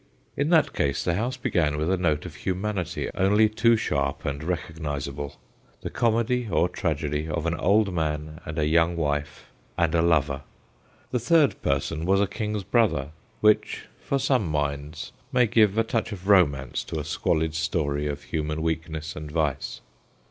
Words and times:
In 0.35 0.49
that 0.49 0.73
case 0.73 1.03
the 1.03 1.13
house 1.13 1.37
began 1.37 1.77
with 1.77 1.91
a 1.91 1.95
note 1.95 2.25
of 2.25 2.33
humanity 2.37 3.11
only 3.13 3.47
too 3.47 3.77
sharp 3.77 4.25
and 4.25 4.43
recognisable 4.43 5.35
the 5.81 5.91
comedy 5.91 6.47
or 6.49 6.67
tragedy 6.67 7.27
of 7.29 7.45
an 7.45 7.53
old 7.53 7.93
man 7.93 8.41
and 8.43 8.57
a 8.57 8.65
young 8.65 8.95
wife 8.95 9.51
and 9.77 9.93
a 9.93 10.01
lover. 10.01 10.41
The 11.11 11.19
third 11.19 11.61
person 11.61 12.05
was 12.05 12.19
a 12.19 12.25
king's 12.25 12.63
brother, 12.63 13.11
which 13.41 13.83
for 13.99 14.17
some 14.17 14.47
minds 14.47 15.11
may 15.31 15.45
give 15.45 15.77
a 15.77 15.83
touch 15.83 16.11
of 16.11 16.27
romance 16.27 16.83
to 16.85 16.97
a 16.97 17.03
squalid 17.05 17.53
story 17.53 18.07
of 18.07 18.23
human 18.23 18.63
weakness 18.63 19.15
and 19.15 19.29
vice. 19.31 19.81